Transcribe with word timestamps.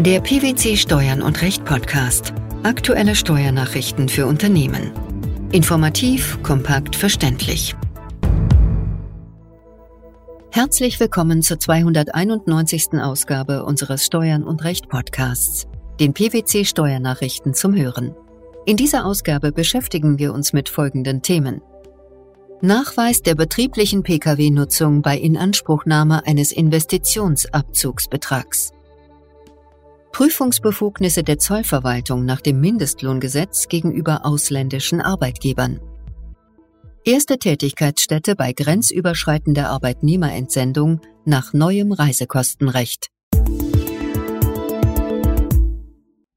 Der 0.00 0.20
PwC 0.20 0.76
Steuern 0.76 1.22
und 1.22 1.40
Recht 1.40 1.64
Podcast. 1.64 2.34
Aktuelle 2.64 3.14
Steuernachrichten 3.14 4.08
für 4.08 4.26
Unternehmen. 4.26 4.90
Informativ, 5.52 6.42
kompakt, 6.42 6.96
verständlich. 6.96 7.76
Herzlich 10.50 10.98
willkommen 10.98 11.42
zur 11.42 11.60
291. 11.60 12.94
Ausgabe 12.94 13.64
unseres 13.64 14.04
Steuern 14.04 14.42
und 14.42 14.64
Recht 14.64 14.88
Podcasts, 14.88 15.68
den 16.00 16.12
PwC 16.12 16.64
Steuernachrichten 16.64 17.54
zum 17.54 17.76
Hören. 17.76 18.16
In 18.66 18.76
dieser 18.76 19.06
Ausgabe 19.06 19.52
beschäftigen 19.52 20.18
wir 20.18 20.34
uns 20.34 20.52
mit 20.52 20.68
folgenden 20.68 21.22
Themen. 21.22 21.62
Nachweis 22.60 23.22
der 23.22 23.36
betrieblichen 23.36 24.02
Pkw-Nutzung 24.02 25.02
bei 25.02 25.16
Inanspruchnahme 25.16 26.26
eines 26.26 26.50
Investitionsabzugsbetrags. 26.50 28.73
Prüfungsbefugnisse 30.14 31.24
der 31.24 31.40
Zollverwaltung 31.40 32.24
nach 32.24 32.40
dem 32.40 32.60
Mindestlohngesetz 32.60 33.66
gegenüber 33.66 34.24
ausländischen 34.24 35.00
Arbeitgebern. 35.00 35.80
Erste 37.04 37.36
Tätigkeitsstätte 37.36 38.36
bei 38.36 38.52
grenzüberschreitender 38.52 39.70
Arbeitnehmerentsendung 39.70 41.00
nach 41.24 41.52
neuem 41.52 41.90
Reisekostenrecht. 41.90 43.08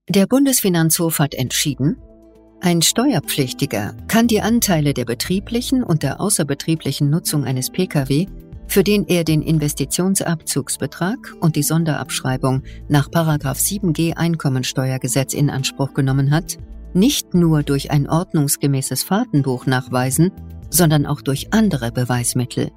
Der 0.09 0.25
Bundesfinanzhof 0.25 1.19
hat 1.19 1.35
entschieden, 1.35 1.97
ein 2.61 2.81
Steuerpflichtiger 2.81 3.95
kann 4.07 4.25
die 4.25 4.41
Anteile 4.41 4.95
der 4.95 5.05
betrieblichen 5.05 5.83
und 5.83 6.01
der 6.01 6.19
außerbetrieblichen 6.19 7.11
Nutzung 7.11 7.43
eines 7.43 7.69
Pkw 7.69 8.25
für 8.67 8.83
den 8.83 9.07
er 9.07 9.23
den 9.23 9.41
Investitionsabzugsbetrag 9.41 11.35
und 11.39 11.55
die 11.55 11.63
Sonderabschreibung 11.63 12.63
nach 12.89 13.09
7g 13.09 14.15
Einkommensteuergesetz 14.15 15.33
in 15.33 15.49
Anspruch 15.49 15.93
genommen 15.93 16.31
hat, 16.31 16.57
nicht 16.93 17.33
nur 17.33 17.63
durch 17.63 17.91
ein 17.91 18.09
ordnungsgemäßes 18.09 19.03
Fahrtenbuch 19.03 19.65
nachweisen, 19.65 20.31
sondern 20.69 21.05
auch 21.05 21.21
durch 21.21 21.53
andere 21.53 21.91
Beweismittel. 21.91 22.71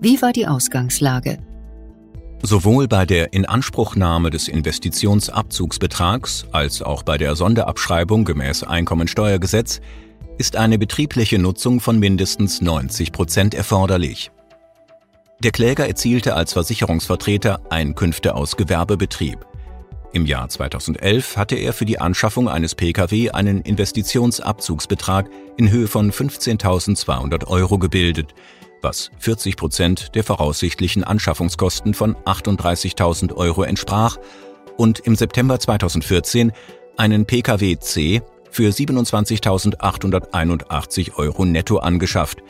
Wie 0.00 0.20
war 0.22 0.32
die 0.32 0.46
Ausgangslage? 0.46 1.38
Sowohl 2.42 2.88
bei 2.88 3.04
der 3.04 3.34
Inanspruchnahme 3.34 4.30
des 4.30 4.48
Investitionsabzugsbetrags 4.48 6.46
als 6.52 6.80
auch 6.80 7.02
bei 7.02 7.18
der 7.18 7.36
Sonderabschreibung 7.36 8.24
gemäß 8.24 8.62
Einkommensteuergesetz 8.62 9.80
ist 10.38 10.56
eine 10.56 10.78
betriebliche 10.78 11.38
Nutzung 11.38 11.80
von 11.80 11.98
mindestens 11.98 12.62
90 12.62 13.12
Prozent 13.12 13.54
erforderlich. 13.54 14.30
Der 15.42 15.52
Kläger 15.52 15.86
erzielte 15.86 16.34
als 16.34 16.52
Versicherungsvertreter 16.52 17.62
Einkünfte 17.70 18.34
aus 18.34 18.58
Gewerbebetrieb. 18.58 19.46
Im 20.12 20.26
Jahr 20.26 20.50
2011 20.50 21.38
hatte 21.38 21.56
er 21.56 21.72
für 21.72 21.86
die 21.86 21.98
Anschaffung 21.98 22.46
eines 22.46 22.74
Pkw 22.74 23.30
einen 23.30 23.62
Investitionsabzugsbetrag 23.62 25.30
in 25.56 25.70
Höhe 25.70 25.88
von 25.88 26.12
15.200 26.12 27.46
Euro 27.46 27.78
gebildet, 27.78 28.34
was 28.82 29.10
40 29.18 29.56
Prozent 29.56 30.14
der 30.14 30.24
voraussichtlichen 30.24 31.04
Anschaffungskosten 31.04 31.94
von 31.94 32.16
38.000 32.16 33.34
Euro 33.34 33.62
entsprach, 33.62 34.18
und 34.76 35.00
im 35.00 35.16
September 35.16 35.58
2014 35.58 36.52
einen 36.98 37.24
Pkw 37.24 37.78
C 37.78 38.20
für 38.50 38.68
27.881 38.68 41.14
Euro 41.14 41.46
netto 41.46 41.78
angeschafft, 41.78 42.42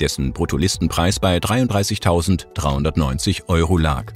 dessen 0.00 0.32
Bruttolistenpreis 0.32 1.20
bei 1.20 1.36
33.390 1.38 3.48
Euro 3.48 3.76
lag. 3.76 4.12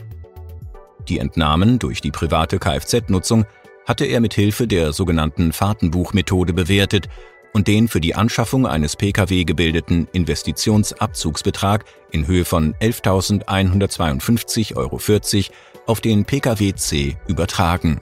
Die 1.09 1.19
Entnahmen 1.19 1.79
durch 1.79 2.01
die 2.01 2.11
private 2.11 2.59
Kfz-Nutzung 2.59 3.45
hatte 3.87 4.07
er 4.07 4.21
mit 4.21 4.33
Hilfe 4.35 4.67
der 4.67 4.93
sogenannten 4.93 5.53
Fahrtenbuchmethode 5.53 6.53
bewertet 6.55 7.09
und 7.53 7.69
den 7.69 7.89
für 7.89 8.01
die 8.01 8.15
Anschaffung 8.15 8.67
eines 8.67 8.97
Pkw 8.97 9.45
gebildeten 9.45 10.09
Investitionsabzugsbetrag 10.13 11.85
in 12.11 12.27
Höhe 12.27 12.47
von 12.47 12.73
11.152,40 12.75 14.77
Euro 14.77 14.99
auf 15.87 16.01
den 16.01 16.25
Pkw 16.25 16.75
C 16.75 17.19
übertragen. 17.29 18.01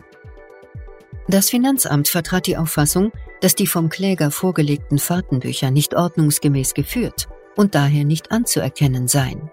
Das 1.29 1.51
Finanzamt 1.51 2.09
vertrat 2.09 2.47
die 2.47 2.57
Auffassung, 2.57 3.13
dass 3.41 3.55
die 3.55 3.67
vom 3.67 3.89
Kläger 3.89 4.31
vorgelegten 4.31 4.99
Fahrtenbücher 4.99 5.71
nicht 5.71 5.95
ordnungsgemäß 5.95 6.75
geführt 6.75 7.29
und 7.57 7.75
daher 7.75 8.05
nicht 8.05 8.33
anzuerkennen 8.33 9.09
sein. 9.09 9.51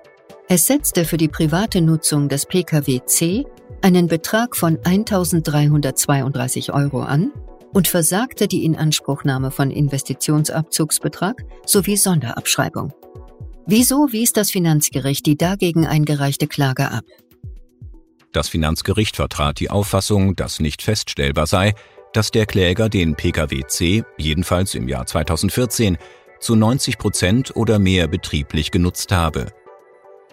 Es 0.48 0.66
setzte 0.66 1.06
für 1.06 1.18
die 1.18 1.28
private 1.28 1.82
Nutzung 1.82 2.28
des 2.28 2.46
Pkw 2.46 3.02
C 3.06 3.46
einen 3.82 4.08
Betrag 4.08 4.56
von 4.56 4.78
1.332 4.78 6.74
Euro 6.74 7.02
an 7.02 7.32
und 7.72 7.88
versagte 7.88 8.48
die 8.48 8.66
Inanspruchnahme 8.66 9.52
von 9.52 9.72
Investitionsabzugsbetrag 9.72 11.44
sowie 11.66 11.98
Sonderabschreibung. 11.98 12.94
Wieso 13.68 14.12
wies 14.12 14.34
das 14.34 14.50
Finanzgericht 14.50 15.26
die 15.28 15.38
dagegen 15.38 15.86
eingereichte 15.86 16.48
Klage 16.48 16.90
ab? 16.90 17.04
Das 18.32 18.50
Finanzgericht 18.50 19.16
vertrat 19.16 19.60
die 19.60 19.70
Auffassung, 19.70 20.36
dass 20.36 20.60
nicht 20.60 20.82
feststellbar 20.82 21.46
sei, 21.46 21.74
dass 22.14 22.32
der 22.32 22.48
Kläger 22.48 22.90
den 22.90 23.16
Pkw 23.16 23.64
C, 23.68 24.04
jedenfalls 24.18 24.74
im 24.74 24.88
Jahr 24.88 25.06
2014, 25.06 25.98
zu 26.40 26.56
90 26.56 26.98
Prozent 26.98 27.56
oder 27.56 27.80
mehr 27.80 28.08
betrieblich 28.08 28.72
genutzt 28.72 29.12
habe. 29.12 29.48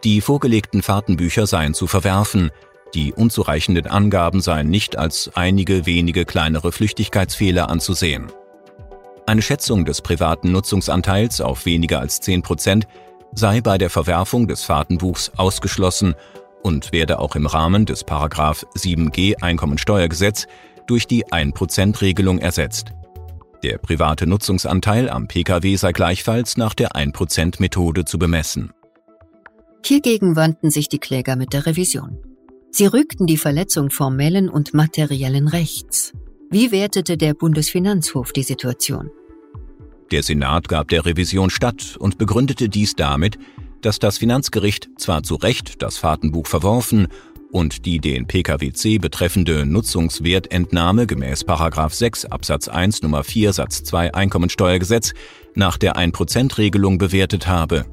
Die 0.05 0.21
vorgelegten 0.21 0.83
Fahrtenbücher 0.83 1.47
seien 1.47 1.75
zu 1.75 1.87
verwerfen, 1.87 2.51
die 2.95 3.13
unzureichenden 3.13 3.87
Angaben 3.87 4.41
seien 4.41 4.69
nicht 4.69 4.97
als 4.97 5.31
einige 5.35 5.87
wenige 5.87 6.25
kleinere 6.25 6.73
Flüchtigkeitsfehler 6.73 7.69
anzusehen. 7.69 8.27
Eine 9.27 9.43
Schätzung 9.43 9.85
des 9.85 10.03
privaten 10.03 10.53
Nutzungsanteils 10.53 11.41
auf 11.41 11.67
weniger 11.67 11.99
als 11.99 12.21
10 12.21 12.43
Prozent 12.43 12.87
sei 13.33 13.61
bei 13.61 13.77
der 13.77 13.91
Verwerfung 13.91 14.47
des 14.47 14.63
Fahrtenbuchs 14.63 15.33
ausgeschlossen 15.37 16.15
und 16.63 16.93
werde 16.93 17.19
auch 17.19 17.35
im 17.35 17.47
Rahmen 17.47 17.87
des 17.87 18.05
Paragraph 18.05 18.65
7g 18.77 19.43
Einkommensteuergesetz 19.43 20.47
durch 20.87 21.07
die 21.07 21.27
1%-Regelung 21.27 22.39
ersetzt. 22.39 22.93
Der 23.67 23.79
private 23.79 24.29
Nutzungsanteil 24.29 25.11
am 25.11 25.27
Pkw 25.27 25.75
sei 25.75 25.91
gleichfalls 25.91 26.57
nach 26.57 26.73
der 26.73 26.93
1%-Methode 26.93 28.05
zu 28.05 28.17
bemessen. 28.17 28.71
Hiergegen 29.85 30.37
wandten 30.37 30.71
sich 30.71 30.89
die 30.89 31.01
Kläger 31.01 31.35
mit 31.35 31.53
der 31.53 31.67
Revision. 31.67 32.17
Sie 32.71 32.87
rügten 32.87 33.27
die 33.27 33.37
Verletzung 33.37 33.91
formellen 33.91 34.49
und 34.49 34.73
materiellen 34.73 35.49
Rechts. 35.49 36.13
Wie 36.49 36.71
wertete 36.71 37.17
der 37.17 37.35
Bundesfinanzhof 37.35 38.33
die 38.33 38.45
Situation? 38.45 39.11
Der 40.13 40.23
Senat 40.23 40.69
gab 40.69 40.87
der 40.87 41.05
Revision 41.05 41.51
statt 41.51 41.97
und 41.99 42.19
begründete 42.19 42.69
dies 42.69 42.95
damit, 42.95 43.37
dass 43.83 43.99
das 43.99 44.19
Finanzgericht 44.19 44.91
zwar 44.97 45.25
zu 45.25 45.35
Recht 45.35 45.83
das 45.83 45.99
Fahrtenbuch 45.99 46.47
verworfen 46.47 47.09
und 47.57 47.87
die 47.87 48.01
den 48.01 48.27
PKWC 48.27 48.99
betreffende 48.99 49.65
Nutzungswertentnahme 49.65 51.07
gemäß 51.07 51.47
6 51.89 52.27
Absatz 52.27 52.69
1 52.69 53.01
Nummer 53.01 53.25
4 53.25 53.55
Satz 53.55 53.83
2 53.83 54.13
Einkommensteuergesetz 54.13 55.15
nach 55.55 55.79
der 55.79 55.97
1%-Regelung 55.97 56.99
bewertet 56.99 57.47
habe. 57.47 57.87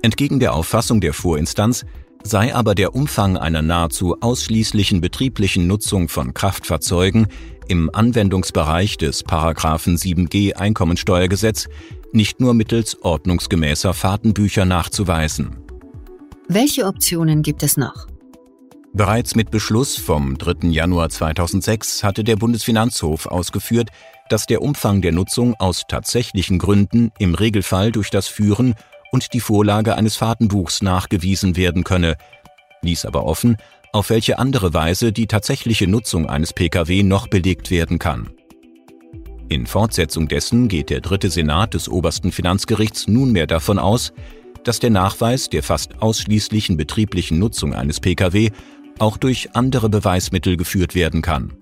Entgegen 0.00 0.40
der 0.40 0.54
Auffassung 0.54 1.02
der 1.02 1.12
Vorinstanz 1.12 1.84
sei 2.22 2.54
aber 2.54 2.74
der 2.74 2.94
Umfang 2.94 3.36
einer 3.36 3.60
nahezu 3.60 4.16
ausschließlichen 4.22 5.02
betrieblichen 5.02 5.66
Nutzung 5.66 6.08
von 6.08 6.32
Kraftfahrzeugen 6.32 7.26
im 7.68 7.90
Anwendungsbereich 7.92 8.96
des 8.96 9.22
Paragraphen 9.22 9.98
7g 9.98 10.54
Einkommensteuergesetz 10.54 11.68
nicht 12.12 12.40
nur 12.40 12.54
mittels 12.54 13.02
ordnungsgemäßer 13.02 13.92
Fahrtenbücher 13.92 14.64
nachzuweisen. 14.64 15.58
Welche 16.48 16.86
Optionen 16.86 17.42
gibt 17.42 17.62
es 17.62 17.76
noch? 17.76 18.13
Bereits 18.96 19.34
mit 19.34 19.50
Beschluss 19.50 19.96
vom 19.96 20.38
3. 20.38 20.68
Januar 20.68 21.08
2006 21.08 22.04
hatte 22.04 22.22
der 22.22 22.36
Bundesfinanzhof 22.36 23.26
ausgeführt, 23.26 23.90
dass 24.28 24.46
der 24.46 24.62
Umfang 24.62 25.02
der 25.02 25.10
Nutzung 25.10 25.56
aus 25.58 25.82
tatsächlichen 25.88 26.60
Gründen 26.60 27.10
im 27.18 27.34
Regelfall 27.34 27.90
durch 27.90 28.10
das 28.10 28.28
Führen 28.28 28.76
und 29.10 29.32
die 29.32 29.40
Vorlage 29.40 29.96
eines 29.96 30.14
Fahrtenbuchs 30.14 30.80
nachgewiesen 30.80 31.56
werden 31.56 31.82
könne, 31.82 32.16
ließ 32.82 33.04
aber 33.04 33.26
offen, 33.26 33.56
auf 33.92 34.10
welche 34.10 34.38
andere 34.38 34.74
Weise 34.74 35.10
die 35.10 35.26
tatsächliche 35.26 35.88
Nutzung 35.88 36.28
eines 36.28 36.52
Pkw 36.52 37.02
noch 37.02 37.26
belegt 37.26 37.72
werden 37.72 37.98
kann. 37.98 38.30
In 39.48 39.66
Fortsetzung 39.66 40.28
dessen 40.28 40.68
geht 40.68 40.90
der 40.90 41.00
dritte 41.00 41.30
Senat 41.30 41.74
des 41.74 41.88
obersten 41.88 42.30
Finanzgerichts 42.30 43.08
nunmehr 43.08 43.48
davon 43.48 43.80
aus, 43.80 44.12
dass 44.62 44.78
der 44.78 44.90
Nachweis 44.90 45.50
der 45.50 45.64
fast 45.64 46.00
ausschließlichen 46.00 46.76
betrieblichen 46.76 47.40
Nutzung 47.40 47.74
eines 47.74 47.98
Pkw 47.98 48.50
auch 48.98 49.16
durch 49.16 49.54
andere 49.54 49.88
Beweismittel 49.88 50.56
geführt 50.56 50.94
werden 50.94 51.22
kann. 51.22 51.52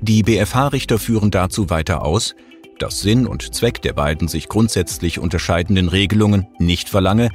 Die 0.00 0.22
BFH-Richter 0.22 0.98
führen 0.98 1.30
dazu 1.30 1.70
weiter 1.70 2.04
aus, 2.04 2.34
dass 2.78 3.00
Sinn 3.00 3.26
und 3.26 3.54
Zweck 3.54 3.80
der 3.82 3.94
beiden 3.94 4.28
sich 4.28 4.48
grundsätzlich 4.48 5.18
unterscheidenden 5.18 5.88
Regelungen 5.88 6.46
nicht 6.58 6.88
verlange, 6.88 7.30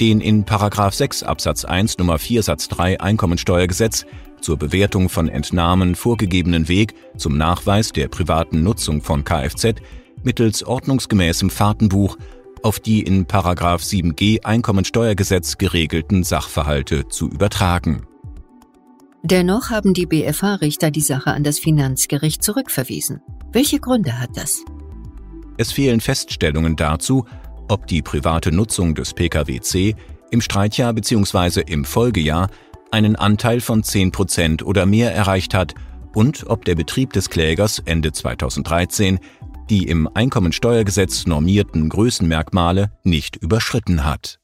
den 0.00 0.20
in 0.20 0.44
6 0.44 1.22
Absatz 1.22 1.64
1 1.64 1.98
Nummer 1.98 2.18
4 2.18 2.42
Satz 2.42 2.68
3 2.68 3.00
Einkommensteuergesetz 3.00 4.04
zur 4.40 4.58
Bewertung 4.58 5.08
von 5.08 5.28
Entnahmen 5.28 5.94
vorgegebenen 5.94 6.68
Weg 6.68 6.94
zum 7.16 7.36
Nachweis 7.36 7.92
der 7.92 8.08
privaten 8.08 8.62
Nutzung 8.62 9.02
von 9.02 9.24
Kfz 9.24 9.74
mittels 10.22 10.64
ordnungsgemäßem 10.64 11.50
Fahrtenbuch 11.50 12.16
auf 12.62 12.78
die 12.78 13.02
in 13.02 13.26
7g 13.26 14.44
Einkommensteuergesetz 14.44 15.58
geregelten 15.58 16.22
Sachverhalte 16.22 17.08
zu 17.08 17.28
übertragen. 17.28 18.06
Dennoch 19.24 19.70
haben 19.70 19.94
die 19.94 20.06
BFH-Richter 20.06 20.90
die 20.90 21.00
Sache 21.00 21.30
an 21.30 21.44
das 21.44 21.60
Finanzgericht 21.60 22.42
zurückverwiesen. 22.42 23.20
Welche 23.52 23.78
Gründe 23.78 24.18
hat 24.18 24.30
das? 24.34 24.64
Es 25.58 25.70
fehlen 25.70 26.00
Feststellungen 26.00 26.74
dazu, 26.74 27.24
ob 27.68 27.86
die 27.86 28.02
private 28.02 28.50
Nutzung 28.50 28.94
des 28.96 29.14
Pkw-C 29.14 29.94
im 30.30 30.40
Streitjahr 30.40 30.92
bzw. 30.92 31.62
im 31.66 31.84
Folgejahr 31.84 32.50
einen 32.90 33.14
Anteil 33.14 33.60
von 33.60 33.82
10% 33.82 34.64
oder 34.64 34.86
mehr 34.86 35.14
erreicht 35.14 35.54
hat 35.54 35.74
und 36.14 36.44
ob 36.48 36.64
der 36.64 36.74
Betrieb 36.74 37.12
des 37.12 37.30
Klägers 37.30 37.78
Ende 37.78 38.12
2013 38.12 39.20
die 39.70 39.86
im 39.86 40.08
Einkommensteuergesetz 40.12 41.26
normierten 41.26 41.88
Größenmerkmale 41.88 42.92
nicht 43.04 43.36
überschritten 43.36 44.04
hat. 44.04 44.41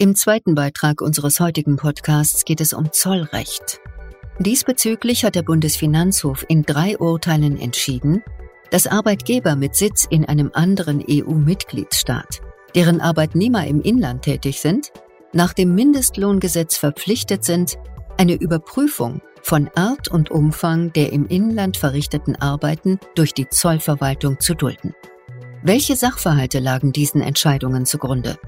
Im 0.00 0.14
zweiten 0.14 0.54
Beitrag 0.54 1.00
unseres 1.00 1.40
heutigen 1.40 1.74
Podcasts 1.74 2.44
geht 2.44 2.60
es 2.60 2.72
um 2.72 2.92
Zollrecht. 2.92 3.80
Diesbezüglich 4.38 5.24
hat 5.24 5.34
der 5.34 5.42
Bundesfinanzhof 5.42 6.44
in 6.46 6.62
drei 6.62 6.96
Urteilen 6.96 7.60
entschieden, 7.60 8.22
dass 8.70 8.86
Arbeitgeber 8.86 9.56
mit 9.56 9.74
Sitz 9.74 10.06
in 10.08 10.24
einem 10.24 10.52
anderen 10.54 11.02
EU-Mitgliedsstaat, 11.04 12.42
deren 12.76 13.00
Arbeitnehmer 13.00 13.66
im 13.66 13.82
Inland 13.82 14.22
tätig 14.22 14.60
sind, 14.60 14.92
nach 15.32 15.52
dem 15.52 15.74
Mindestlohngesetz 15.74 16.76
verpflichtet 16.76 17.44
sind, 17.44 17.76
eine 18.16 18.34
Überprüfung 18.34 19.20
von 19.42 19.68
Art 19.74 20.06
und 20.06 20.30
Umfang 20.30 20.92
der 20.92 21.12
im 21.12 21.26
Inland 21.26 21.76
verrichteten 21.76 22.36
Arbeiten 22.36 23.00
durch 23.16 23.34
die 23.34 23.48
Zollverwaltung 23.48 24.38
zu 24.38 24.54
dulden. 24.54 24.94
Welche 25.64 25.96
Sachverhalte 25.96 26.60
lagen 26.60 26.92
diesen 26.92 27.20
Entscheidungen 27.20 27.84
zugrunde? 27.84 28.38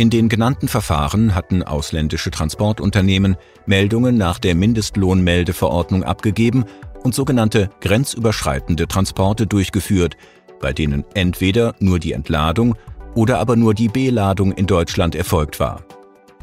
In 0.00 0.10
den 0.10 0.28
genannten 0.28 0.68
Verfahren 0.68 1.34
hatten 1.34 1.64
ausländische 1.64 2.30
Transportunternehmen 2.30 3.36
Meldungen 3.66 4.16
nach 4.16 4.38
der 4.38 4.54
Mindestlohnmeldeverordnung 4.54 6.04
abgegeben 6.04 6.66
und 7.02 7.16
sogenannte 7.16 7.68
grenzüberschreitende 7.80 8.86
Transporte 8.86 9.48
durchgeführt, 9.48 10.16
bei 10.60 10.72
denen 10.72 11.04
entweder 11.14 11.74
nur 11.80 11.98
die 11.98 12.12
Entladung 12.12 12.76
oder 13.16 13.40
aber 13.40 13.56
nur 13.56 13.74
die 13.74 13.88
Beladung 13.88 14.52
in 14.52 14.68
Deutschland 14.68 15.16
erfolgt 15.16 15.58
war. 15.58 15.82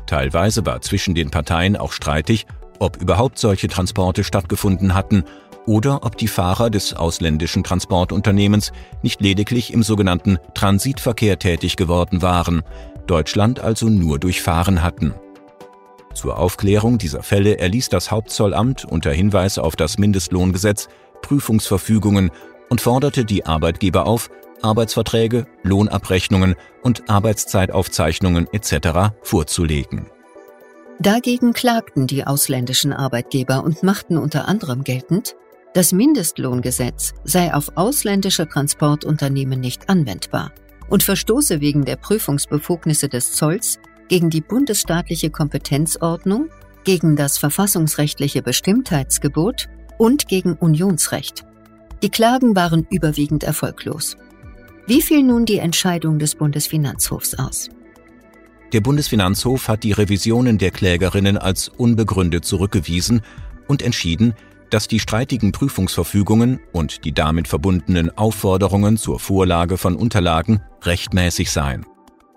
Teilweise 0.05 0.65
war 0.65 0.81
zwischen 0.81 1.15
den 1.15 1.31
Parteien 1.31 1.77
auch 1.77 1.93
streitig, 1.93 2.47
ob 2.79 3.01
überhaupt 3.01 3.39
solche 3.39 3.69
Transporte 3.69 4.25
stattgefunden 4.25 4.93
hatten 4.93 5.23
oder 5.65 6.03
ob 6.03 6.17
die 6.17 6.27
Fahrer 6.27 6.69
des 6.69 6.93
ausländischen 6.93 7.63
Transportunternehmens 7.63 8.73
nicht 9.01 9.21
lediglich 9.21 9.71
im 9.71 9.81
sogenannten 9.81 10.39
Transitverkehr 10.55 11.39
tätig 11.39 11.77
geworden 11.77 12.21
waren, 12.21 12.61
Deutschland 13.07 13.59
also 13.59 13.87
nur 13.87 14.19
durchfahren 14.19 14.83
hatten. 14.83 15.13
Zur 16.13 16.39
Aufklärung 16.39 16.97
dieser 16.97 17.23
Fälle 17.23 17.59
erließ 17.59 17.89
das 17.89 18.09
Hauptzollamt 18.09 18.85
unter 18.85 19.11
Hinweis 19.11 19.57
auf 19.57 19.75
das 19.75 19.97
Mindestlohngesetz 19.97 20.87
Prüfungsverfügungen 21.21 22.31
und 22.69 22.81
forderte 22.81 23.25
die 23.25 23.45
Arbeitgeber 23.45 24.05
auf, 24.07 24.29
Arbeitsverträge, 24.61 25.45
Lohnabrechnungen 25.63 26.55
und 26.81 27.09
Arbeitszeitaufzeichnungen 27.09 28.47
etc. 28.51 29.13
vorzulegen. 29.21 30.07
Dagegen 30.99 31.51
klagten 31.51 32.07
die 32.07 32.25
ausländischen 32.25 32.93
Arbeitgeber 32.93 33.63
und 33.63 33.83
machten 33.83 34.17
unter 34.17 34.47
anderem 34.47 34.83
geltend, 34.83 35.35
das 35.73 35.91
Mindestlohngesetz 35.91 37.13
sei 37.25 37.53
auf 37.53 37.73
ausländische 37.75 38.47
Transportunternehmen 38.47 39.59
nicht 39.59 39.89
anwendbar 39.89 40.51
und 40.89 41.03
verstoße 41.03 41.61
wegen 41.61 41.85
der 41.85 41.95
Prüfungsbefugnisse 41.95 43.09
des 43.09 43.33
Zolls 43.33 43.79
gegen 44.07 44.29
die 44.29 44.41
bundesstaatliche 44.41 45.29
Kompetenzordnung, 45.29 46.49
gegen 46.83 47.15
das 47.15 47.37
verfassungsrechtliche 47.37 48.41
Bestimmtheitsgebot 48.41 49.67
und 49.97 50.27
gegen 50.27 50.53
Unionsrecht. 50.53 51.45
Die 52.03 52.09
Klagen 52.09 52.55
waren 52.55 52.85
überwiegend 52.89 53.43
erfolglos. 53.43 54.17
Wie 54.87 55.01
fiel 55.01 55.23
nun 55.23 55.45
die 55.45 55.57
Entscheidung 55.57 56.19
des 56.19 56.35
Bundesfinanzhofs 56.35 57.33
aus? 57.35 57.69
Der 58.73 58.81
Bundesfinanzhof 58.81 59.67
hat 59.67 59.83
die 59.83 59.93
Revisionen 59.93 60.57
der 60.57 60.69
Klägerinnen 60.69 61.37
als 61.37 61.69
unbegründet 61.69 62.45
zurückgewiesen 62.45 63.21
und 63.67 63.81
entschieden, 63.81 64.35
dass 64.69 64.87
die 64.87 64.99
streitigen 64.99 65.51
Prüfungsverfügungen 65.51 66.59
und 66.71 67.05
die 67.05 67.13
damit 67.13 67.47
verbundenen 67.47 68.15
Aufforderungen 68.17 68.97
zur 68.97 69.19
Vorlage 69.19 69.77
von 69.77 69.95
Unterlagen 69.95 70.61
rechtmäßig 70.83 71.51
seien. 71.51 71.85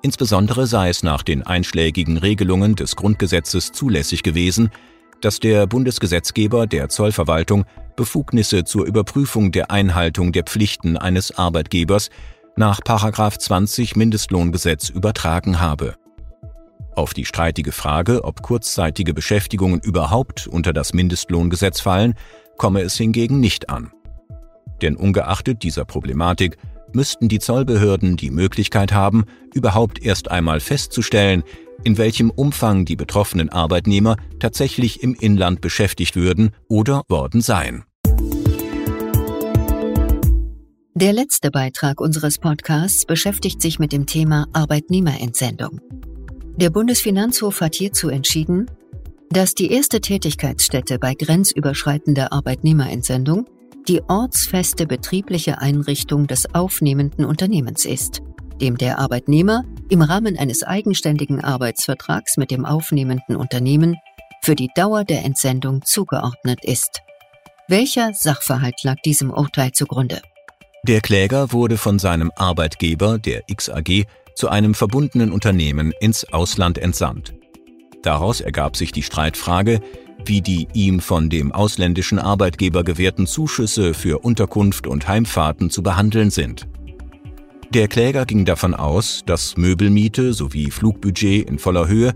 Insbesondere 0.03 0.67
sei 0.67 0.91
es 0.91 1.03
nach 1.03 1.23
den 1.23 1.43
einschlägigen 1.43 2.19
Regelungen 2.19 2.77
des 2.77 2.97
Grundgesetzes 2.97 3.73
zulässig 3.73 4.23
gewesen, 4.23 4.71
dass 5.21 5.41
der 5.41 5.67
Bundesgesetzgeber 5.67 6.67
der 6.67 6.89
Zollverwaltung 6.89 7.65
Befugnisse 7.97 8.63
zur 8.63 8.87
Überprüfung 8.87 9.51
der 9.51 9.73
Einhaltung 9.73 10.31
der 10.31 10.45
Pflichten 10.45 10.97
eines 10.97 11.37
Arbeitgebers 11.37 12.11
nach 12.57 12.81
20 12.81 13.97
Mindestlohngesetz 13.97 14.89
übertragen 14.89 15.61
habe. 15.61 15.97
Auf 16.99 17.15
die 17.15 17.25
streitige 17.25 17.71
Frage, 17.71 18.25
ob 18.25 18.43
kurzzeitige 18.43 19.15
Beschäftigungen 19.15 19.79
überhaupt 19.79 20.49
unter 20.49 20.73
das 20.73 20.93
Mindestlohngesetz 20.93 21.79
fallen, 21.79 22.15
komme 22.57 22.81
es 22.81 22.97
hingegen 22.97 23.39
nicht 23.39 23.71
an. 23.71 23.93
Denn 24.83 24.97
ungeachtet 24.97 25.63
dieser 25.63 25.85
Problematik 25.85 26.57
müssten 26.93 27.29
die 27.29 27.39
Zollbehörden 27.39 28.17
die 28.17 28.33
Möglichkeit 28.33 28.93
haben, 28.93 29.27
überhaupt 29.55 30.03
erst 30.03 30.29
einmal 30.33 30.59
festzustellen, 30.59 31.45
in 31.85 31.99
welchem 31.99 32.31
Umfang 32.31 32.85
die 32.85 32.97
betroffenen 32.97 33.49
Arbeitnehmer 33.49 34.17
tatsächlich 34.41 35.01
im 35.01 35.15
Inland 35.15 35.61
beschäftigt 35.61 36.17
würden 36.17 36.51
oder 36.69 37.03
worden 37.09 37.43
seien. 37.43 37.85
Der 40.97 41.13
letzte 41.13 41.53
Beitrag 41.53 42.01
unseres 42.01 42.39
Podcasts 42.39 43.07
beschäftigt 43.07 43.63
sich 43.63 43.79
mit 43.79 43.93
dem 43.93 44.07
Thema 44.07 44.49
Arbeitnehmerentsendung. 44.53 45.81
Der 46.59 46.71
Bundesfinanzhof 46.71 47.61
hat 47.61 47.77
hierzu 47.77 48.09
entschieden, 48.09 48.69
dass 49.31 49.55
die 49.55 49.71
erste 49.71 50.01
Tätigkeitsstätte 50.01 50.99
bei 50.99 51.15
grenzüberschreitender 51.15 52.33
Arbeitnehmerentsendung 52.33 53.47
die 53.87 54.03
ortsfeste 54.09 54.89
betriebliche 54.89 55.61
Einrichtung 55.61 56.27
des 56.27 56.53
aufnehmenden 56.57 57.25
Unternehmens 57.25 57.85
ist, 57.85 58.23
dem 58.61 58.77
der 58.77 58.99
Arbeitnehmer 58.99 59.63
im 59.89 60.03
Rahmen 60.03 60.37
eines 60.37 60.65
eigenständigen 60.65 61.45
Arbeitsvertrags 61.45 62.37
mit 62.39 62.51
dem 62.51 62.65
aufnehmenden 62.65 63.37
Unternehmen 63.37 63.95
für 64.43 64.57
die 64.57 64.71
Dauer 64.75 65.05
der 65.05 65.25
Entsendung 65.25 65.83
zugeordnet 65.85 66.65
ist. 66.65 67.03
Welcher 67.69 68.15
Sachverhalt 68.15 68.83
lag 68.83 68.97
diesem 69.05 69.31
Urteil 69.31 69.71
zugrunde? 69.71 70.23
Der 70.89 71.03
Kläger 71.03 71.53
wurde 71.53 71.77
von 71.77 71.99
seinem 71.99 72.33
Arbeitgeber, 72.35 73.19
der 73.19 73.43
XAG, 73.43 74.07
zu 74.39 74.49
einem 74.49 74.73
verbundenen 74.73 75.33
Unternehmen 75.33 75.93
ins 75.99 76.25
Ausland 76.33 76.79
entsandt. 76.79 77.35
Daraus 78.03 78.41
ergab 78.41 78.77
sich 78.77 78.93
die 78.93 79.03
Streitfrage, 79.03 79.81
wie 80.25 80.41
die 80.43 80.69
ihm 80.75 81.01
von 81.01 81.29
dem 81.29 81.51
ausländischen 81.51 82.21
Arbeitgeber 82.21 82.85
gewährten 82.85 83.27
Zuschüsse 83.27 83.95
für 83.95 84.21
Unterkunft 84.21 84.87
und 84.87 85.09
Heimfahrten 85.09 85.71
zu 85.71 85.83
behandeln 85.83 86.31
sind. 86.31 86.69
Der 87.75 87.89
Kläger 87.89 88.27
ging 88.27 88.45
davon 88.45 88.75
aus, 88.75 89.25
dass 89.27 89.57
Möbelmiete 89.57 90.33
sowie 90.33 90.71
Flugbudget 90.71 91.51
in 91.51 91.59
voller 91.59 91.89
Höhe 91.89 92.15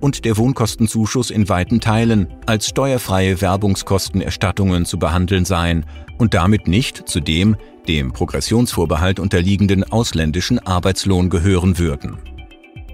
und 0.00 0.24
der 0.24 0.36
Wohnkostenzuschuss 0.36 1.30
in 1.30 1.48
weiten 1.48 1.80
Teilen 1.80 2.28
als 2.46 2.68
steuerfreie 2.68 3.40
Werbungskostenerstattungen 3.40 4.84
zu 4.84 5.00
behandeln 5.00 5.44
seien 5.44 5.86
und 6.18 6.34
damit 6.34 6.68
nicht 6.68 7.08
zu 7.08 7.18
dem 7.18 7.56
dem 7.88 8.12
Progressionsvorbehalt 8.12 9.20
unterliegenden 9.20 9.84
ausländischen 9.84 10.58
Arbeitslohn 10.58 11.30
gehören 11.30 11.78
würden. 11.78 12.18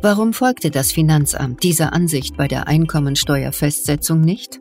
Warum 0.03 0.33
folgte 0.33 0.71
das 0.71 0.93
Finanzamt 0.93 1.63
dieser 1.63 1.93
Ansicht 1.93 2.37
bei 2.37 2.49
der 2.49 2.69
Einkommensteuerfestsetzung 2.69 4.21
nicht? 4.21 4.59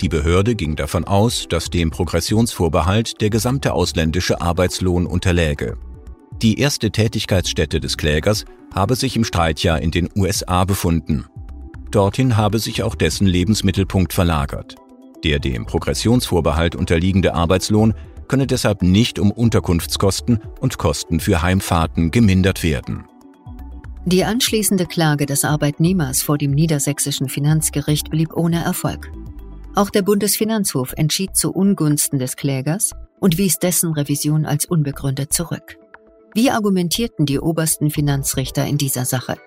Die 0.00 0.08
Behörde 0.08 0.54
ging 0.54 0.76
davon 0.76 1.04
aus, 1.04 1.46
dass 1.48 1.68
dem 1.68 1.90
Progressionsvorbehalt 1.90 3.20
der 3.20 3.28
gesamte 3.28 3.74
ausländische 3.74 4.40
Arbeitslohn 4.40 5.04
unterläge. 5.04 5.76
Die 6.40 6.58
erste 6.58 6.90
Tätigkeitsstätte 6.90 7.80
des 7.80 7.98
Klägers 7.98 8.46
habe 8.74 8.96
sich 8.96 9.14
im 9.14 9.24
Streitjahr 9.24 9.82
in 9.82 9.90
den 9.90 10.08
USA 10.16 10.64
befunden. 10.64 11.26
Dorthin 11.90 12.38
habe 12.38 12.58
sich 12.58 12.82
auch 12.82 12.94
dessen 12.94 13.26
Lebensmittelpunkt 13.26 14.14
verlagert. 14.14 14.76
Der 15.22 15.38
dem 15.38 15.66
Progressionsvorbehalt 15.66 16.76
unterliegende 16.76 17.34
Arbeitslohn 17.34 17.92
könne 18.30 18.46
deshalb 18.46 18.82
nicht 18.82 19.18
um 19.18 19.32
Unterkunftskosten 19.32 20.38
und 20.60 20.78
Kosten 20.78 21.18
für 21.18 21.42
Heimfahrten 21.42 22.12
gemindert 22.12 22.62
werden. 22.62 23.04
Die 24.06 24.24
anschließende 24.24 24.86
Klage 24.86 25.26
des 25.26 25.44
Arbeitnehmers 25.44 26.22
vor 26.22 26.38
dem 26.38 26.52
niedersächsischen 26.52 27.28
Finanzgericht 27.28 28.08
blieb 28.08 28.32
ohne 28.32 28.62
Erfolg. 28.62 29.10
Auch 29.74 29.90
der 29.90 30.02
Bundesfinanzhof 30.02 30.92
entschied 30.96 31.34
zu 31.34 31.50
Ungunsten 31.50 32.20
des 32.20 32.36
Klägers 32.36 32.92
und 33.18 33.36
wies 33.36 33.58
dessen 33.58 33.94
Revision 33.94 34.46
als 34.46 34.64
unbegründet 34.64 35.32
zurück. 35.32 35.76
Wie 36.32 36.52
argumentierten 36.52 37.26
die 37.26 37.40
obersten 37.40 37.90
Finanzrichter 37.90 38.64
in 38.64 38.78
dieser 38.78 39.06
Sache? 39.06 39.38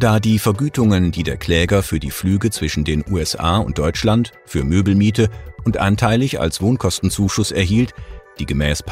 Da 0.00 0.18
die 0.18 0.40
Vergütungen, 0.40 1.12
die 1.12 1.22
der 1.22 1.36
Kläger 1.36 1.84
für 1.84 2.00
die 2.00 2.10
Flüge 2.10 2.50
zwischen 2.50 2.84
den 2.84 3.04
USA 3.08 3.58
und 3.58 3.78
Deutschland, 3.78 4.32
für 4.44 4.64
Möbelmiete 4.64 5.30
und 5.66 5.76
anteilig 5.76 6.40
als 6.40 6.62
Wohnkostenzuschuss 6.62 7.50
erhielt, 7.50 7.92
die 8.38 8.46
gemäß 8.46 8.82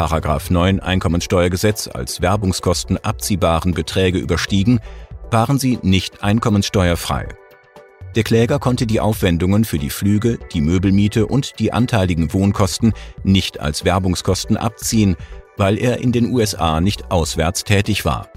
9 0.51 0.81
Einkommensteuergesetz 0.81 1.89
als 1.89 2.21
Werbungskosten 2.21 2.99
abziehbaren 2.99 3.73
Beträge 3.73 4.19
überstiegen, 4.19 4.81
waren 5.31 5.59
sie 5.59 5.79
nicht 5.83 6.23
einkommenssteuerfrei. 6.23 7.29
Der 8.17 8.23
Kläger 8.23 8.59
konnte 8.59 8.87
die 8.87 9.01
Aufwendungen 9.01 9.65
für 9.65 9.79
die 9.79 9.91
Flüge, 9.91 10.39
die 10.53 10.61
Möbelmiete 10.61 11.27
und 11.27 11.59
die 11.59 11.73
anteiligen 11.73 12.33
Wohnkosten 12.33 12.93
nicht 13.23 13.59
als 13.59 13.85
Werbungskosten 13.85 14.57
abziehen, 14.57 15.17
weil 15.57 15.79
er 15.79 15.99
in 15.99 16.13
den 16.13 16.33
USA 16.33 16.81
nicht 16.81 17.11
auswärts 17.11 17.65
tätig 17.65 18.05
war. 18.05 18.29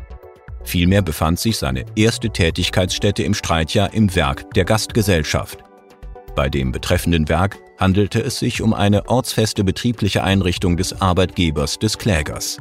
Vielmehr 0.63 1.01
befand 1.01 1.39
sich 1.39 1.57
seine 1.57 1.85
erste 1.95 2.29
Tätigkeitsstätte 2.29 3.23
im 3.23 3.33
Streitjahr 3.33 3.93
im 3.93 4.13
Werk 4.15 4.51
der 4.53 4.65
Gastgesellschaft. 4.65 5.63
Bei 6.37 6.49
dem 6.49 6.71
betreffenden 6.71 7.29
Werk 7.29 7.57
handelte 7.79 8.21
es 8.21 8.37
sich 8.37 8.61
um 8.61 8.75
eine 8.75 9.09
ortsfeste 9.09 9.63
betriebliche 9.63 10.23
Einrichtung 10.23 10.77
des 10.77 11.01
Arbeitgebers 11.01 11.79
des 11.79 11.97
Klägers. 11.97 12.59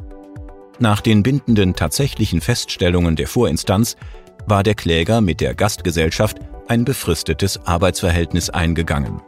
Nach 0.79 0.99
den 0.99 1.21
bindenden 1.21 1.75
tatsächlichen 1.75 2.41
Feststellungen 2.41 3.15
der 3.15 3.27
Vorinstanz 3.27 3.95
war 4.47 4.63
der 4.63 4.73
Kläger 4.73 5.21
mit 5.21 5.41
der 5.41 5.53
Gastgesellschaft 5.53 6.39
ein 6.67 6.85
befristetes 6.85 7.67
Arbeitsverhältnis 7.67 8.49
eingegangen. 8.49 9.21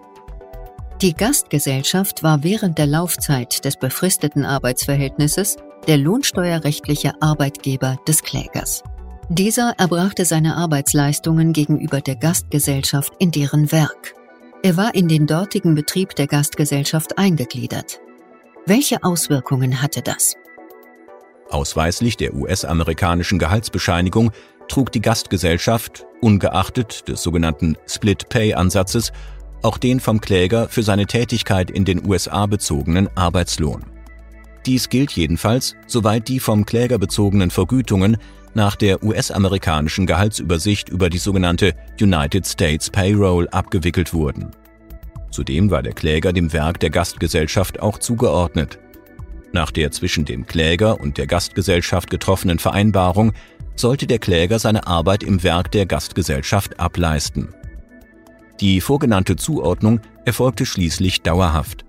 Die 0.99 1.13
Gastgesellschaft 1.13 2.23
war 2.23 2.43
während 2.43 2.79
der 2.79 2.87
Laufzeit 2.87 3.63
des 3.65 3.77
befristeten 3.77 4.45
Arbeitsverhältnisses 4.45 5.57
der 5.85 5.97
lohnsteuerrechtliche 5.97 7.21
Arbeitgeber 7.21 7.97
des 8.07 8.23
Klägers. 8.23 8.81
Dieser 9.29 9.75
erbrachte 9.77 10.25
seine 10.25 10.55
Arbeitsleistungen 10.55 11.53
gegenüber 11.53 12.01
der 12.01 12.15
Gastgesellschaft 12.15 13.13
in 13.19 13.29
deren 13.29 13.71
Werk. 13.71 14.15
Er 14.61 14.75
war 14.75 14.93
in 14.93 15.07
den 15.07 15.25
dortigen 15.25 15.73
Betrieb 15.73 16.15
der 16.15 16.27
Gastgesellschaft 16.27 17.17
eingegliedert. 17.17 18.01
Welche 18.65 19.01
Auswirkungen 19.03 19.81
hatte 19.81 20.01
das? 20.01 20.35
Ausweislich 21.49 22.17
der 22.17 22.33
US-amerikanischen 22.33 23.39
Gehaltsbescheinigung 23.39 24.31
trug 24.67 24.91
die 24.91 25.01
Gastgesellschaft, 25.01 26.05
ungeachtet 26.19 27.07
des 27.07 27.23
sogenannten 27.23 27.77
Split-Pay-Ansatzes, 27.87 29.13
auch 29.61 29.77
den 29.77 30.01
vom 30.01 30.19
Kläger 30.19 30.67
für 30.67 30.83
seine 30.83 31.05
Tätigkeit 31.05 31.71
in 31.71 31.85
den 31.85 32.05
USA 32.05 32.45
bezogenen 32.45 33.07
Arbeitslohn. 33.15 33.85
Dies 34.65 34.89
gilt 34.89 35.11
jedenfalls, 35.11 35.77
soweit 35.87 36.27
die 36.27 36.41
vom 36.41 36.65
Kläger 36.65 36.97
bezogenen 36.97 37.49
Vergütungen 37.49 38.17
nach 38.53 38.75
der 38.75 39.03
US-amerikanischen 39.03 40.05
Gehaltsübersicht 40.05 40.89
über 40.89 41.09
die 41.09 41.17
sogenannte 41.17 41.73
United 42.01 42.47
States 42.47 42.89
Payroll 42.89 43.47
abgewickelt 43.49 44.13
wurden. 44.13 44.51
Zudem 45.31 45.69
war 45.71 45.83
der 45.83 45.93
Kläger 45.93 46.33
dem 46.33 46.51
Werk 46.53 46.79
der 46.79 46.89
Gastgesellschaft 46.89 47.79
auch 47.79 47.99
zugeordnet. 47.99 48.79
Nach 49.51 49.71
der 49.71 49.91
zwischen 49.91 50.25
dem 50.25 50.45
Kläger 50.45 50.99
und 50.99 51.17
der 51.17 51.27
Gastgesellschaft 51.27 52.09
getroffenen 52.09 52.59
Vereinbarung 52.59 53.33
sollte 53.75 54.07
der 54.07 54.19
Kläger 54.19 54.59
seine 54.59 54.87
Arbeit 54.87 55.23
im 55.23 55.41
Werk 55.43 55.71
der 55.71 55.85
Gastgesellschaft 55.85 56.79
ableisten. 56.79 57.49
Die 58.59 58.81
vorgenannte 58.81 59.37
Zuordnung 59.37 60.01
erfolgte 60.25 60.65
schließlich 60.65 61.21
dauerhaft. 61.21 61.85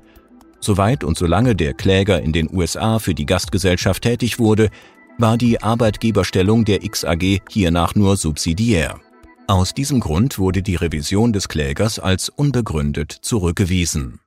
Soweit 0.61 1.03
und 1.03 1.19
solange 1.19 1.57
der 1.57 1.75
Kläger 1.75 2.23
in 2.23 2.33
den 2.33 2.49
USA 2.55 2.99
für 2.99 3.15
die 3.15 3.27
Gastgesellschaft 3.27 4.03
tätig 4.03 4.39
wurde, 4.39 4.71
war 5.21 5.37
die 5.37 5.63
Arbeitgeberstellung 5.63 6.65
der 6.65 6.81
XAG 6.81 7.43
hiernach 7.49 7.95
nur 7.95 8.17
subsidiär. 8.17 8.99
Aus 9.47 9.75
diesem 9.75 10.01
Grund 10.01 10.39
wurde 10.39 10.63
die 10.63 10.77
Revision 10.77 11.33
des 11.33 11.49
Klägers 11.49 11.99
als 11.99 12.29
unbegründet 12.29 13.13
zurückgewiesen. 13.13 14.21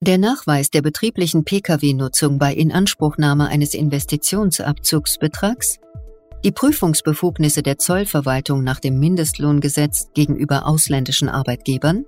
Der 0.00 0.18
Nachweis 0.18 0.70
der 0.70 0.82
betrieblichen 0.82 1.44
Pkw-Nutzung 1.44 2.38
bei 2.38 2.54
Inanspruchnahme 2.54 3.48
eines 3.48 3.74
Investitionsabzugsbetrags, 3.74 5.78
die 6.44 6.52
Prüfungsbefugnisse 6.52 7.62
der 7.62 7.78
Zollverwaltung 7.78 8.62
nach 8.62 8.80
dem 8.80 8.98
Mindestlohngesetz 8.98 10.08
gegenüber 10.14 10.66
ausländischen 10.66 11.28
Arbeitgebern, 11.28 12.04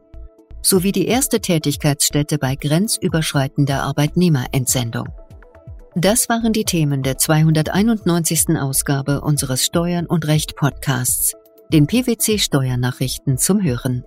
sowie 0.62 0.92
die 0.92 1.06
erste 1.06 1.40
Tätigkeitsstätte 1.40 2.38
bei 2.38 2.54
grenzüberschreitender 2.56 3.82
Arbeitnehmerentsendung. 3.82 5.08
Das 5.94 6.28
waren 6.28 6.52
die 6.52 6.64
Themen 6.64 7.02
der 7.02 7.18
291. 7.18 8.56
Ausgabe 8.58 9.22
unseres 9.22 9.64
Steuern 9.64 10.06
und 10.06 10.26
Recht 10.28 10.54
Podcasts, 10.56 11.34
den 11.72 11.86
PwC 11.86 12.38
Steuernachrichten 12.38 13.38
zum 13.38 13.62
Hören. 13.62 14.04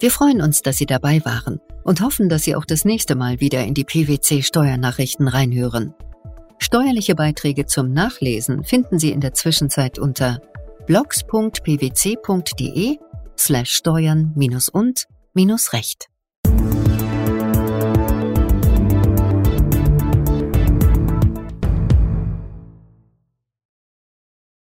Wir 0.00 0.10
freuen 0.10 0.40
uns, 0.40 0.62
dass 0.62 0.76
Sie 0.76 0.86
dabei 0.86 1.24
waren 1.24 1.60
und 1.84 2.00
hoffen, 2.00 2.28
dass 2.28 2.42
Sie 2.42 2.56
auch 2.56 2.64
das 2.64 2.84
nächste 2.84 3.14
Mal 3.14 3.40
wieder 3.40 3.64
in 3.64 3.74
die 3.74 3.84
PwC 3.84 4.42
Steuernachrichten 4.42 5.28
reinhören. 5.28 5.94
Steuerliche 6.58 7.14
Beiträge 7.14 7.66
zum 7.66 7.92
Nachlesen 7.92 8.64
finden 8.64 8.98
Sie 8.98 9.12
in 9.12 9.20
der 9.20 9.34
Zwischenzeit 9.34 9.98
unter 9.98 10.40
blogs.pwc.de 10.86 11.58
slash 13.38 13.70
steuern 13.70 14.34
und 14.72 15.06
minus 15.38 15.72
Recht. 15.72 16.08